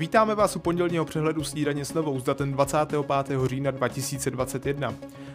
Vítáme 0.00 0.34
vás 0.34 0.56
u 0.56 0.58
pondělního 0.58 1.04
přehledu 1.04 1.44
snídaně 1.44 1.84
s 1.84 1.94
novou 1.94 2.20
s 2.20 2.22
datem 2.22 2.52
25. 2.52 3.38
října 3.46 3.70
2021. 3.70 4.94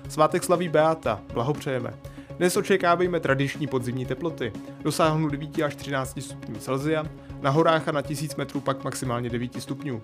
Svátek 0.09 0.43
slaví 0.43 0.69
Beata, 0.69 1.21
blahopřejeme. 1.33 1.93
Dnes 2.37 2.57
očekávejme 2.57 3.19
tradiční 3.19 3.67
podzimní 3.67 4.05
teploty. 4.05 4.53
Dosáhnou 4.81 5.29
9 5.29 5.59
až 5.59 5.75
13 5.75 6.21
stupňů 6.21 6.55
Celsia, 6.55 7.03
na 7.41 7.49
horách 7.49 7.87
a 7.87 7.91
na 7.91 8.01
1000 8.01 8.35
metrů 8.35 8.59
pak 8.59 8.83
maximálně 8.83 9.29
9 9.29 9.61
stupňů. 9.61 10.01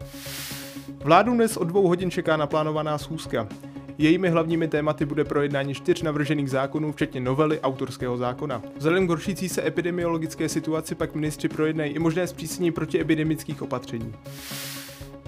Vládu 1.04 1.34
dnes 1.34 1.58
od 1.58 1.64
dvou 1.64 1.88
hodin 1.88 2.12
čeká 2.12 2.38
naplánovaná 2.38 2.98
schůzka. 2.98 3.48
Jejími 4.02 4.30
hlavními 4.30 4.68
tématy 4.68 5.06
bude 5.06 5.24
projednání 5.24 5.74
čtyř 5.74 6.02
navržených 6.02 6.50
zákonů, 6.50 6.92
včetně 6.92 7.22
novely 7.22 7.60
autorského 7.60 8.18
zákona. 8.18 8.62
Vzhledem 8.78 9.06
k 9.06 9.10
horšící 9.10 9.50
se 9.50 9.68
epidemiologické 9.68 10.50
situaci 10.50 10.96
pak 10.96 11.16
ministři 11.16 11.50
projednají 11.50 11.92
i 11.92 12.00
možné 12.00 12.28
zpřísnění 12.28 12.72
protiepidemických 12.72 13.62
opatření. 13.62 14.14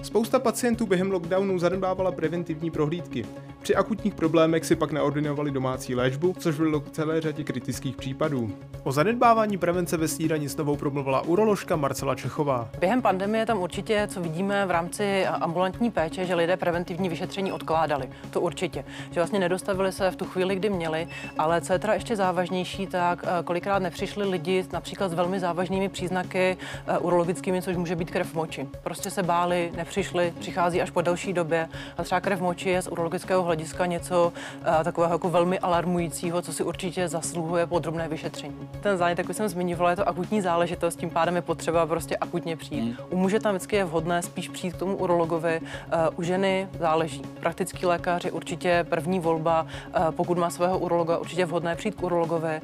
Spousta 0.02 0.38
pacientů 0.38 0.86
během 0.86 1.10
lockdownu 1.10 1.58
zanedbávala 1.58 2.12
preventivní 2.12 2.70
prohlídky. 2.70 3.26
Při 3.64 3.76
akutních 3.76 4.14
problémech 4.14 4.64
si 4.64 4.76
pak 4.76 4.92
neordinovali 4.92 5.50
domácí 5.50 5.94
léčbu, 5.94 6.34
což 6.38 6.58
vedlo 6.58 6.80
k 6.80 6.90
celé 6.90 7.20
řadě 7.20 7.44
kritických 7.44 7.96
případů. 7.96 8.50
O 8.82 8.92
zanedbávání 8.92 9.58
prevence 9.58 9.96
ve 9.96 10.08
snídaní 10.08 10.48
s 10.48 10.56
novou 10.56 10.76
promluvila 10.76 11.20
uroložka 11.20 11.76
Marcela 11.76 12.14
Čechová. 12.14 12.68
Během 12.80 13.02
pandemie 13.02 13.46
tam 13.46 13.58
určitě, 13.58 14.08
co 14.10 14.20
vidíme 14.20 14.66
v 14.66 14.70
rámci 14.70 15.26
ambulantní 15.26 15.90
péče, 15.90 16.26
že 16.26 16.34
lidé 16.34 16.56
preventivní 16.56 17.08
vyšetření 17.08 17.52
odkládali. 17.52 18.08
To 18.30 18.40
určitě. 18.40 18.84
Že 19.10 19.20
vlastně 19.20 19.38
nedostavili 19.38 19.92
se 19.92 20.10
v 20.10 20.16
tu 20.16 20.24
chvíli, 20.24 20.56
kdy 20.56 20.70
měli, 20.70 21.08
ale 21.38 21.60
co 21.60 21.72
je 21.72 21.78
teda 21.78 21.94
ještě 21.94 22.16
závažnější, 22.16 22.86
tak 22.86 23.24
eh, 23.24 23.42
kolikrát 23.42 23.78
nepřišli 23.78 24.28
lidi 24.28 24.64
například 24.72 25.08
s 25.08 25.14
velmi 25.14 25.40
závažnými 25.40 25.88
příznaky 25.88 26.56
eh, 26.86 26.98
urologickými, 26.98 27.62
což 27.62 27.76
může 27.76 27.96
být 27.96 28.10
krev 28.10 28.30
v 28.30 28.34
moči. 28.34 28.68
Prostě 28.82 29.10
se 29.10 29.22
báli, 29.22 29.72
nepřišli, 29.76 30.34
přichází 30.38 30.82
až 30.82 30.90
po 30.90 31.00
delší 31.00 31.32
době 31.32 31.68
a 31.98 32.02
třeba 32.02 32.20
krev 32.20 32.38
v 32.38 32.42
moči 32.42 32.70
je 32.70 32.82
z 32.82 32.88
urologického 32.88 33.53
hlediska 33.54 33.86
něco 33.86 34.32
uh, 34.60 34.84
takového 34.84 35.14
jako 35.14 35.30
velmi 35.30 35.58
alarmujícího, 35.58 36.42
co 36.42 36.52
si 36.52 36.62
určitě 36.64 37.08
zasluhuje 37.08 37.66
podrobné 37.66 38.08
vyšetření. 38.08 38.68
Ten 38.80 38.98
zánět, 38.98 39.18
jak 39.18 39.28
už 39.28 39.36
jsem 39.36 39.48
zmiňovala, 39.48 39.90
je 39.90 39.96
to 39.96 40.08
akutní 40.08 40.40
záležitost, 40.40 40.96
tím 40.96 41.10
pádem 41.10 41.36
je 41.36 41.42
potřeba 41.42 41.86
prostě 41.86 42.16
akutně 42.16 42.56
přijít. 42.56 42.80
Hmm. 42.80 42.96
U 43.10 43.16
muže 43.16 43.40
tam 43.40 43.54
vždycky 43.54 43.76
je 43.76 43.84
vhodné 43.84 44.22
spíš 44.22 44.48
přijít 44.48 44.74
k 44.74 44.78
tomu 44.78 44.96
urologovi, 44.96 45.60
uh, 45.60 46.18
u 46.18 46.22
ženy 46.22 46.68
záleží. 46.78 47.22
Praktický 47.40 47.86
lékař 47.86 48.24
je 48.24 48.32
určitě 48.32 48.86
první 48.88 49.20
volba, 49.20 49.62
uh, 49.62 50.10
pokud 50.10 50.38
má 50.38 50.50
svého 50.50 50.78
urologa, 50.78 51.18
určitě 51.18 51.46
vhodné 51.46 51.76
přijít 51.76 51.94
k 51.94 52.02
urologovi. 52.02 52.60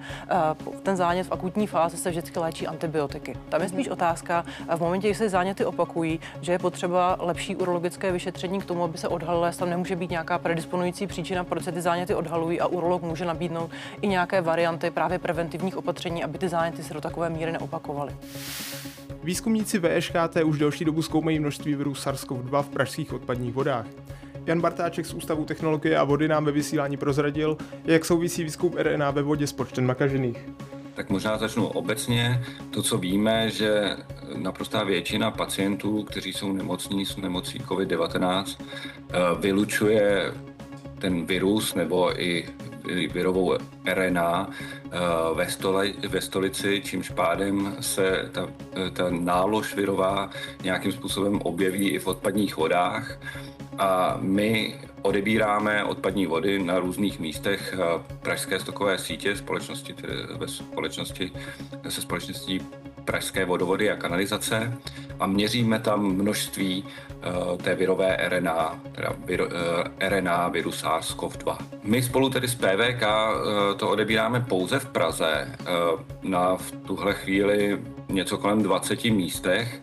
Ten 0.83 0.97
zánět 0.97 1.27
v 1.27 1.33
akutní 1.33 1.67
fázi 1.67 1.97
se 1.97 2.11
vždycky 2.11 2.39
léčí 2.39 2.67
antibiotiky. 2.67 3.37
Tam 3.49 3.63
je 3.63 3.69
spíš 3.69 3.87
hmm. 3.87 3.93
otázka, 3.93 4.45
v 4.77 4.81
momentě, 4.81 5.09
kdy 5.09 5.15
se 5.15 5.29
záněty 5.29 5.65
opakují, 5.65 6.21
že 6.41 6.53
je 6.53 6.59
potřeba 6.59 7.17
lepší 7.21 7.57
urologické 7.57 8.13
vyšetření 8.13 8.61
k 8.61 8.65
tomu, 8.65 8.85
aby 8.85 8.99
se 8.99 9.09
odhalilo, 9.09 9.47
jestli 9.47 9.61
tam 9.61 9.71
nemůže 9.71 9.97
být 9.97 10.11
nějaká 10.11 10.39
predispozice 10.39 10.71
disponující 10.81 11.07
příčina, 11.07 11.45
proč 11.45 11.65
se 11.65 11.73
ty 11.73 11.81
záněty 11.81 12.15
odhalují 12.15 12.61
a 12.61 12.67
urolog 12.67 13.03
může 13.03 13.25
nabídnout 13.25 13.71
i 14.01 14.07
nějaké 14.09 14.41
varianty 14.41 14.91
právě 14.91 15.19
preventivních 15.19 15.77
opatření, 15.77 16.25
aby 16.25 16.39
ty 16.39 16.49
záněty 16.49 16.83
se 16.83 16.95
do 16.95 17.01
takové 17.01 17.31
míry 17.31 17.53
neopakovaly. 17.53 18.17
Výzkumníci 19.25 19.79
VŠKT 19.79 20.37
už 20.45 20.59
delší 20.59 20.85
dobu 20.85 21.03
zkoumají 21.03 21.39
množství 21.39 21.75
virů 21.75 21.93
SARS-CoV-2 21.93 22.63
v 22.63 22.69
pražských 22.69 23.13
odpadních 23.13 23.55
vodách. 23.55 23.87
Jan 24.47 24.61
Bartáček 24.61 25.07
z 25.07 25.15
Ústavu 25.15 25.45
technologie 25.45 25.99
a 25.99 26.05
vody 26.05 26.29
nám 26.29 26.45
ve 26.45 26.53
vysílání 26.53 26.97
prozradil, 26.97 27.57
jak 27.85 28.05
souvisí 28.05 28.45
výzkum 28.45 28.73
RNA 28.77 29.11
ve 29.11 29.23
vodě 29.23 29.47
s 29.47 29.53
počtem 29.53 29.87
nakažených. 29.87 30.49
Tak 30.95 31.11
možná 31.11 31.39
začnu 31.39 31.67
obecně. 31.67 32.45
To, 32.71 32.83
co 32.83 32.99
víme, 32.99 33.51
že 33.51 33.97
naprostá 34.37 34.85
většina 34.85 35.31
pacientů, 35.31 36.03
kteří 36.03 36.33
jsou 36.33 36.53
nemocní 36.53 37.07
s 37.07 37.17
nemocí 37.17 37.59
COVID-19, 37.59 38.45
eh, 38.59 39.19
vylučuje 39.41 40.33
ten 41.01 41.27
virus 41.27 41.75
nebo 41.75 42.23
i 42.23 42.49
virovou 43.13 43.57
RNA 43.85 44.51
eh, 44.51 44.99
ve, 45.35 45.51
stole, 45.51 45.93
ve 46.09 46.21
stolici, 46.21 46.83
čímž 46.85 47.11
pádem 47.11 47.77
se 47.81 48.29
ta, 48.33 48.49
ta 48.93 49.11
nálož 49.11 49.75
virová 49.75 50.31
nějakým 50.63 50.93
způsobem 50.93 51.41
objeví 51.43 51.91
i 51.91 51.99
v 51.99 52.07
odpadních 52.07 52.57
vodách. 52.57 53.19
A 53.79 54.19
my 54.21 54.81
odebíráme 55.03 55.85
odpadní 55.85 56.27
vody 56.27 56.59
na 56.59 56.79
různých 56.79 57.21
místech 57.21 57.75
eh, 57.79 58.03
Pražské 58.23 58.61
stokové 58.61 58.99
sítě 58.99 59.37
společnosti, 59.37 59.93
tedy 59.95 60.13
ve 60.37 60.49
společnosti 60.49 61.33
se 61.89 62.01
společností 62.01 62.61
Pražské 63.05 63.45
vodovody 63.45 63.91
a 63.91 63.97
kanalizace 63.97 64.79
a 65.21 65.27
měříme 65.27 65.79
tam 65.79 66.03
množství 66.07 66.85
uh, 66.85 67.57
té 67.57 67.75
virové 67.75 68.17
RNA, 68.29 68.81
teda 68.93 69.13
vir, 69.25 69.41
uh, 69.41 69.49
RNA 70.09 70.49
viru 70.49 70.71
SARS-CoV-2. 70.71 71.57
My 71.83 72.03
spolu 72.03 72.31
tedy 72.31 72.49
s 72.49 72.55
PVK 72.55 73.03
uh, 73.03 73.77
to 73.77 73.89
odebíráme 73.89 74.41
pouze 74.41 74.79
v 74.79 74.87
Praze 74.87 75.49
na 76.23 76.57
v 76.57 76.71
tuhle 76.71 77.15
chvíli 77.15 77.83
něco 78.09 78.39
kolem 78.39 78.63
20 78.63 79.05
místech. 79.05 79.83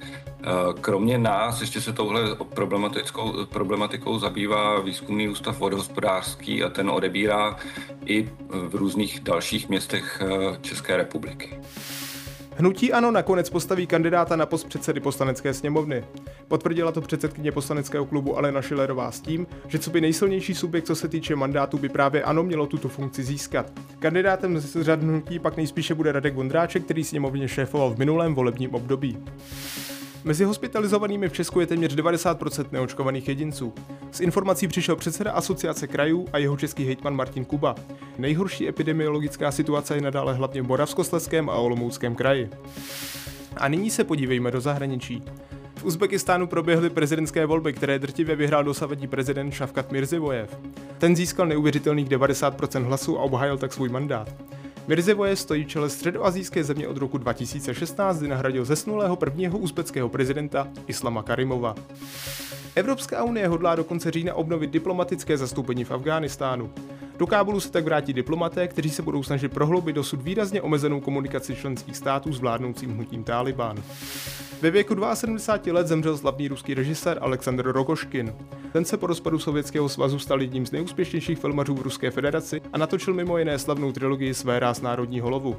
Kromě 0.82 1.18
nás 1.18 1.62
ještě 1.62 1.82
se 1.82 1.94
touhle 1.94 2.36
problematickou, 2.36 3.46
problematikou 3.46 4.20
zabývá 4.20 4.80
výzkumný 4.80 5.30
ústav 5.30 5.60
vodohospodářský 5.60 6.64
a 6.64 6.70
ten 6.70 6.90
odebírá 6.90 7.58
i 8.06 8.30
v 8.50 8.76
různých 8.76 9.20
dalších 9.20 9.70
městech 9.70 10.22
České 10.62 10.98
republiky. 10.98 11.60
Hnutí 12.60 12.94
ANO 12.94 13.12
nakonec 13.12 13.50
postaví 13.50 13.88
kandidáta 13.88 14.36
na 14.36 14.46
post 14.46 14.64
předsedy 14.64 15.00
poslanecké 15.00 15.54
sněmovny. 15.54 16.04
Potvrdila 16.48 16.92
to 16.92 17.02
předsedkyně 17.02 17.52
poslaneckého 17.52 18.06
klubu 18.06 18.38
Alena 18.38 18.62
Šilerová 18.62 19.12
s 19.12 19.20
tím, 19.20 19.48
že 19.68 19.80
co 19.80 19.90
by 19.90 20.02
nejsilnější 20.02 20.56
subjekt, 20.56 20.86
co 20.86 20.96
se 20.96 21.08
týče 21.08 21.36
mandátu, 21.36 21.78
by 21.78 21.90
právě 21.90 22.24
ANO 22.24 22.44
mělo 22.44 22.66
tuto 22.66 22.90
funkci 22.90 23.24
získat. 23.24 23.72
Kandidátem 24.00 24.60
z 24.60 24.82
řad 24.82 25.04
hnutí 25.04 25.40
pak 25.40 25.58
nejspíše 25.58 25.96
bude 25.96 26.12
Radek 26.12 26.34
Vondráček, 26.34 26.84
který 26.84 27.04
sněmovně 27.04 27.48
šéfoval 27.48 27.90
v 27.90 27.98
minulém 27.98 28.36
volebním 28.36 28.76
období. 28.76 29.18
Mezi 30.28 30.44
hospitalizovanými 30.44 31.30
v 31.30 31.34
Česku 31.34 31.60
je 31.60 31.68
téměř 31.68 31.96
90% 31.96 32.66
neočkovaných 32.72 33.28
jedinců. 33.28 33.74
S 34.12 34.20
informací 34.20 34.68
přišel 34.68 34.96
předseda 34.96 35.32
asociace 35.32 35.88
krajů 35.88 36.28
a 36.34 36.38
jeho 36.38 36.58
český 36.58 36.86
hejtman 36.86 37.16
Martin 37.16 37.46
Kuba. 37.46 37.76
Nejhorší 38.18 38.68
epidemiologická 38.68 39.52
situace 39.52 39.96
je 39.96 40.02
nadále 40.02 40.34
hlavně 40.34 40.62
v 40.62 40.68
Moravskoslezském 40.68 41.50
a 41.50 41.54
Olomouckém 41.54 42.16
kraji. 42.16 42.50
A 43.58 43.68
nyní 43.68 43.90
se 43.90 44.04
podívejme 44.04 44.52
do 44.52 44.62
zahraničí. 44.62 45.24
V 45.76 45.84
Uzbekistánu 45.84 46.48
proběhly 46.48 46.90
prezidentské 46.90 47.46
volby, 47.46 47.74
které 47.74 48.00
drtivě 48.00 48.36
vyhrál 48.36 48.64
dosavadní 48.64 49.08
prezident 49.08 49.52
Šavkat 49.52 49.92
Mirzivojev. 49.92 50.58
Ten 50.98 51.16
získal 51.16 51.48
neuvěřitelných 51.48 52.10
90% 52.10 52.84
hlasů 52.84 53.20
a 53.20 53.22
obhájil 53.22 53.58
tak 53.58 53.74
svůj 53.74 53.90
mandát. 53.90 54.36
Mirzivoje 54.88 55.36
stojí 55.36 55.64
v 55.64 55.68
čele 55.68 55.90
středoazijské 55.90 56.64
země 56.64 56.88
od 56.88 56.98
roku 56.98 57.18
2016, 57.18 58.18
kdy 58.18 58.28
nahradil 58.28 58.66
zesnulého 58.66 59.16
prvního 59.16 59.58
uzbeckého 59.58 60.10
prezidenta 60.10 60.68
Islama 60.88 61.24
Karimova. 61.24 61.76
Evropská 62.76 63.24
unie 63.24 63.48
hodlá 63.48 63.76
do 63.76 63.84
konce 63.84 64.12
října 64.12 64.34
obnovit 64.34 64.72
diplomatické 64.72 65.38
zastoupení 65.38 65.84
v 65.84 65.92
Afghánistánu. 65.92 66.70
Do 67.18 67.28
Kábulu 67.28 67.60
se 67.60 67.72
tak 67.72 67.86
vrátí 67.86 68.14
diplomaté, 68.14 68.68
kteří 68.68 68.90
se 68.90 69.02
budou 69.02 69.24
snažit 69.24 69.54
prohloubit 69.54 69.96
dosud 69.96 70.22
výrazně 70.22 70.62
omezenou 70.62 71.00
komunikaci 71.00 71.56
členských 71.56 71.98
států 71.98 72.34
s 72.34 72.40
vládnoucím 72.40 72.94
hnutím 72.94 73.24
Taliban. 73.24 73.84
Ve 74.62 74.72
věku 74.72 74.96
72 75.14 75.74
let 75.74 75.88
zemřel 75.88 76.18
slavný 76.18 76.48
ruský 76.48 76.74
režisér 76.74 77.18
Aleksandr 77.22 77.72
Rogoškin. 77.72 78.34
Ten 78.74 78.86
se 78.86 78.98
po 78.98 79.08
rozpadu 79.08 79.40
Sovětského 79.40 79.90
svazu 79.90 80.20
stal 80.20 80.42
jedním 80.42 80.66
z 80.66 80.72
nejúspěšnějších 80.72 81.40
filmařů 81.40 81.76
v 81.76 81.82
Ruské 81.82 82.12
federaci 82.12 82.62
a 82.74 82.78
natočil 82.78 83.14
mimo 83.14 83.38
jiné 83.38 83.60
slavnou 83.60 83.92
trilogii 83.92 84.34
Své 84.34 84.60
ráz 84.60 84.82
národního 84.82 85.30
lovu. 85.30 85.58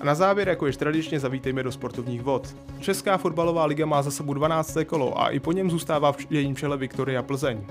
A 0.00 0.04
na 0.04 0.14
závěr, 0.14 0.48
jako 0.48 0.66
již 0.66 0.76
tradičně, 0.76 1.20
zavítejme 1.20 1.62
do 1.62 1.72
sportovních 1.72 2.22
vod. 2.22 2.56
Česká 2.80 3.16
fotbalová 3.18 3.64
liga 3.64 3.86
má 3.86 4.02
za 4.02 4.10
sebou 4.10 4.34
12. 4.34 4.76
kolo 4.86 5.20
a 5.20 5.28
i 5.28 5.40
po 5.40 5.52
něm 5.52 5.70
zůstává 5.70 6.12
v 6.12 6.26
jejím 6.30 6.56
čele 6.56 6.76
Viktoria 6.76 7.22
Plzeň. 7.22 7.64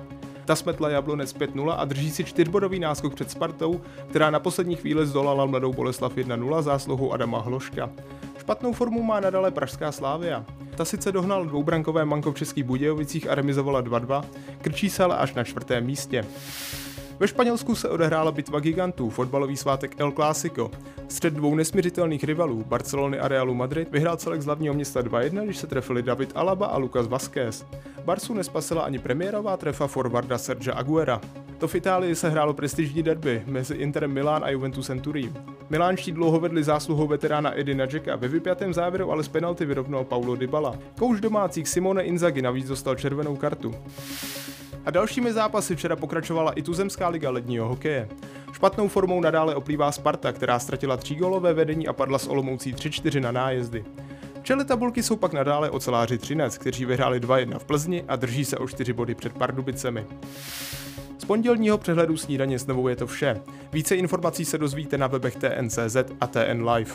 Ta 0.45 0.55
smetla 0.55 0.89
Jablonec 0.89 1.35
5-0 1.35 1.75
a 1.77 1.85
drží 1.85 2.11
si 2.11 2.23
čtyřbodový 2.23 2.79
náskok 2.79 3.15
před 3.15 3.31
Spartou, 3.31 3.81
která 4.09 4.29
na 4.29 4.39
poslední 4.39 4.75
chvíli 4.75 5.07
zdolala 5.07 5.45
mladou 5.45 5.73
Boleslav 5.73 6.15
1-0 6.15 6.61
zásluhou 6.61 7.13
Adama 7.13 7.39
Hloška. 7.39 7.89
Špatnou 8.39 8.73
formu 8.73 9.03
má 9.03 9.19
nadále 9.19 9.51
Pražská 9.51 9.91
Slávia. 9.91 10.45
Ta 10.75 10.85
sice 10.85 11.11
dohnal 11.11 11.45
dvoubrankové 11.45 12.05
manko 12.05 12.31
v 12.31 12.35
Českých 12.35 12.63
Budějovicích 12.63 13.29
a 13.29 13.35
remizovala 13.35 13.83
2-2, 13.83 14.23
krčí 14.61 14.89
se 14.89 15.03
ale 15.03 15.17
až 15.17 15.33
na 15.33 15.43
čtvrtém 15.43 15.85
místě. 15.85 16.25
Ve 17.19 17.27
Španělsku 17.27 17.75
se 17.75 17.89
odehrála 17.89 18.31
bitva 18.31 18.59
gigantů, 18.59 19.09
fotbalový 19.09 19.57
svátek 19.57 19.95
El 19.97 20.11
Clásico. 20.11 20.71
Střed 21.07 21.33
dvou 21.33 21.55
nesměřitelných 21.55 22.23
rivalů, 22.23 22.63
Barcelony 22.67 23.19
a 23.19 23.27
Realu 23.27 23.53
Madrid, 23.53 23.91
vyhrál 23.91 24.17
celek 24.17 24.41
z 24.41 24.45
hlavního 24.45 24.73
města 24.73 25.01
2-1, 25.01 25.45
když 25.45 25.57
se 25.57 25.67
trefili 25.67 26.03
David 26.03 26.31
Alaba 26.35 26.65
a 26.65 26.77
Lucas 26.77 27.07
Vázquez. 27.07 27.65
Barsu 28.05 28.33
nespasila 28.33 28.81
ani 28.81 28.99
premiérová 28.99 29.57
trefa 29.57 29.87
forwarda 29.87 30.37
Sergio 30.37 30.75
Aguera. 30.75 31.21
To 31.57 31.67
v 31.67 31.75
Itálii 31.75 32.15
se 32.15 32.29
hrálo 32.29 32.53
prestižní 32.53 33.03
derby 33.03 33.43
mezi 33.45 33.73
Interem 33.73 34.11
Milán 34.11 34.43
a 34.43 34.49
Juventusem 34.49 34.99
Turín. 34.99 35.33
Milánští 35.69 36.11
dlouho 36.11 36.39
vedli 36.39 36.63
zásluhou 36.63 37.07
veterána 37.07 37.59
Edina 37.59 37.85
Jacka, 37.85 38.15
ve 38.15 38.27
vypjatém 38.27 38.73
závěru 38.73 39.11
ale 39.11 39.23
z 39.23 39.27
penalty 39.27 39.65
vyrovnal 39.65 40.03
Paulo 40.03 40.35
Dybala. 40.35 40.75
Kouš 40.99 41.21
domácích 41.21 41.67
Simone 41.67 42.03
Inzaghi 42.03 42.41
navíc 42.41 42.67
dostal 42.67 42.95
červenou 42.95 43.35
kartu. 43.35 43.75
A 44.85 44.91
dalšími 44.91 45.33
zápasy 45.33 45.75
včera 45.75 45.95
pokračovala 45.95 46.51
i 46.51 46.61
tuzemská 46.61 47.09
liga 47.09 47.29
ledního 47.29 47.67
hokeje. 47.67 48.09
Špatnou 48.53 48.87
formou 48.87 49.21
nadále 49.21 49.55
oplývá 49.55 49.91
Sparta, 49.91 50.31
která 50.31 50.59
ztratila 50.59 50.97
třígolové 50.97 51.53
vedení 51.53 51.87
a 51.87 51.93
padla 51.93 52.19
s 52.19 52.27
Olomoucí 52.27 52.73
3-4 52.73 53.21
na 53.21 53.31
nájezdy. 53.31 53.85
V 54.43 54.45
čele 54.45 54.65
tabulky 54.65 55.03
jsou 55.03 55.15
pak 55.15 55.33
nadále 55.33 55.69
oceláři 55.69 56.17
Třinec, 56.17 56.57
kteří 56.57 56.85
vyhráli 56.85 57.19
2-1 57.19 57.59
v 57.59 57.65
Plzni 57.65 58.03
a 58.07 58.15
drží 58.15 58.45
se 58.45 58.57
o 58.57 58.67
4 58.67 58.93
body 58.93 59.15
před 59.15 59.33
Pardubicemi. 59.33 60.05
Z 61.17 61.25
pondělního 61.25 61.77
přehledu 61.77 62.17
snídaně 62.17 62.59
s 62.59 62.67
novou 62.67 62.87
je 62.87 62.95
to 62.95 63.07
vše. 63.07 63.41
Více 63.73 63.95
informací 63.95 64.45
se 64.45 64.57
dozvíte 64.57 64.97
na 64.97 65.07
webech 65.07 65.35
TNCZ 65.35 65.97
a 66.21 66.27
TN 66.27 66.69
Live. 66.69 66.91